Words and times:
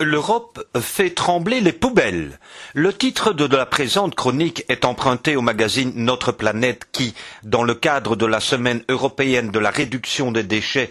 L'Europe 0.00 0.66
fait 0.80 1.10
trembler 1.10 1.60
les 1.60 1.72
poubelles. 1.72 2.38
Le 2.74 2.92
titre 2.92 3.32
de 3.32 3.56
la 3.56 3.64
présente 3.66 4.14
chronique 4.14 4.64
est 4.68 4.84
emprunté 4.84 5.36
au 5.36 5.42
magazine 5.42 5.92
Notre 5.94 6.32
Planète 6.32 6.86
qui, 6.92 7.14
dans 7.42 7.62
le 7.62 7.74
cadre 7.74 8.16
de 8.16 8.26
la 8.26 8.40
semaine 8.40 8.82
européenne 8.88 9.50
de 9.50 9.58
la 9.58 9.70
réduction 9.70 10.32
des 10.32 10.42
déchets 10.42 10.90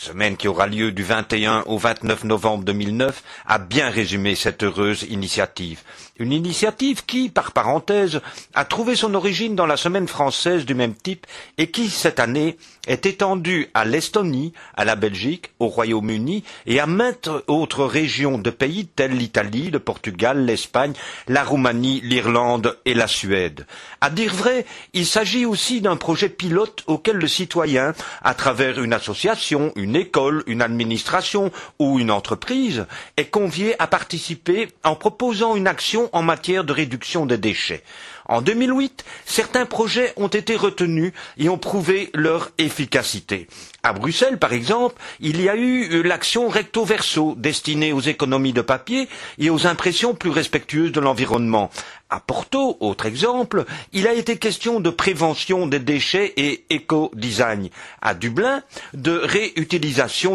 semaine 0.00 0.38
qui 0.38 0.48
aura 0.48 0.66
lieu 0.66 0.92
du 0.92 1.02
21 1.02 1.64
au 1.66 1.76
29 1.76 2.24
novembre 2.24 2.64
2009, 2.64 3.22
a 3.46 3.58
bien 3.58 3.90
résumé 3.90 4.34
cette 4.34 4.62
heureuse 4.62 5.02
initiative. 5.10 5.82
Une 6.18 6.32
initiative 6.32 7.04
qui, 7.04 7.28
par 7.28 7.52
parenthèse, 7.52 8.22
a 8.54 8.64
trouvé 8.64 8.96
son 8.96 9.14
origine 9.14 9.56
dans 9.56 9.66
la 9.66 9.76
semaine 9.76 10.08
française 10.08 10.64
du 10.64 10.74
même 10.74 10.94
type 10.94 11.26
et 11.58 11.70
qui, 11.70 11.90
cette 11.90 12.18
année, 12.18 12.56
est 12.86 13.04
étendue 13.04 13.68
à 13.74 13.84
l'Estonie, 13.84 14.54
à 14.74 14.86
la 14.86 14.96
Belgique, 14.96 15.50
au 15.58 15.68
Royaume-Uni 15.68 16.44
et 16.66 16.80
à 16.80 16.86
maintes 16.86 17.28
autres 17.46 17.84
régions 17.84 18.38
de 18.38 18.50
pays 18.50 18.86
tels 18.86 19.16
l'Italie, 19.16 19.70
le 19.70 19.80
Portugal, 19.80 20.46
l'Espagne, 20.46 20.94
la 21.28 21.44
Roumanie, 21.44 22.00
l'Irlande 22.02 22.78
et 22.86 22.94
la 22.94 23.06
Suède. 23.06 23.66
À 24.00 24.08
dire 24.08 24.34
vrai, 24.34 24.64
il 24.94 25.04
s'agit 25.04 25.44
aussi 25.44 25.82
d'un 25.82 25.96
projet 25.96 26.30
pilote 26.30 26.84
auquel 26.86 27.16
le 27.16 27.28
citoyen, 27.28 27.92
à 28.22 28.34
travers 28.34 28.82
une 28.82 28.94
association, 28.94 29.72
une 29.76 29.89
école, 29.94 30.42
une 30.46 30.62
administration 30.62 31.50
ou 31.78 31.98
une 31.98 32.10
entreprise 32.10 32.86
est 33.16 33.26
conviée 33.30 33.74
à 33.80 33.86
participer 33.86 34.68
en 34.84 34.94
proposant 34.94 35.56
une 35.56 35.66
action 35.66 36.08
en 36.12 36.22
matière 36.22 36.64
de 36.64 36.72
réduction 36.72 37.26
des 37.26 37.38
déchets. 37.38 37.82
En 38.30 38.42
2008, 38.42 39.04
certains 39.26 39.66
projets 39.66 40.12
ont 40.16 40.28
été 40.28 40.54
retenus 40.54 41.12
et 41.36 41.48
ont 41.48 41.58
prouvé 41.58 42.10
leur 42.14 42.52
efficacité. 42.58 43.48
À 43.82 43.92
Bruxelles, 43.92 44.38
par 44.38 44.52
exemple, 44.52 44.94
il 45.18 45.40
y 45.42 45.48
a 45.48 45.56
eu 45.56 46.02
l'action 46.04 46.46
recto 46.48 46.84
verso 46.84 47.34
destinée 47.36 47.92
aux 47.92 48.00
économies 48.00 48.52
de 48.52 48.60
papier 48.60 49.08
et 49.38 49.50
aux 49.50 49.66
impressions 49.66 50.14
plus 50.14 50.30
respectueuses 50.30 50.92
de 50.92 51.00
l'environnement. 51.00 51.70
À 52.08 52.20
Porto, 52.20 52.76
autre 52.80 53.06
exemple, 53.06 53.64
il 53.92 54.06
a 54.06 54.12
été 54.12 54.36
question 54.36 54.80
de 54.80 54.90
prévention 54.90 55.66
des 55.66 55.78
déchets 55.78 56.32
et 56.36 56.64
éco-design. 56.70 57.68
À 58.02 58.14
Dublin, 58.14 58.62
de 58.94 59.12
réutilisation 59.12 59.79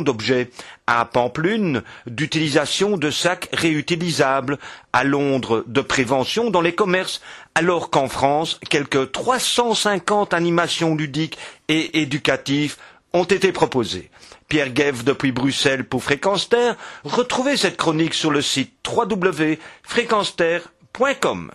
d'objets. 0.02 0.50
À 0.88 1.06
Pamplune, 1.06 1.82
d'utilisation 2.06 2.98
de 2.98 3.10
sacs 3.10 3.50
réutilisables. 3.54 4.60
À 4.94 5.04
Londres, 5.04 5.64
de 5.68 5.82
prévention 5.82 6.52
dans 6.52 6.62
les 6.62 6.76
commerces. 6.76 7.22
Alors 7.56 7.90
qu'en 7.90 8.08
France, 8.08 8.60
quelques 8.70 9.12
350 9.12 10.34
animations 10.34 10.96
ludiques 10.96 11.38
et 11.68 12.02
éducatives 12.02 12.78
ont 13.14 13.23
été 13.23 13.52
proposées. 13.52 14.12
Pierre 14.48 14.70
Guève 14.70 15.04
depuis 15.04 15.32
Bruxelles 15.32 15.86
pour 15.86 16.04
Fréquence 16.04 16.50
Terre. 16.50 16.76
Retrouvez 17.04 17.58
cette 17.58 17.78
chronique 17.78 18.14
sur 18.14 18.30
le 18.30 18.42
site 18.42 18.73
www.fréquenceterre.com. 18.88 21.52